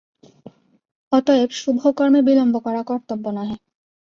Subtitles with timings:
[1.11, 3.55] অতএব শুভ কর্মে বিলম্ব করা কর্তব্য নহে।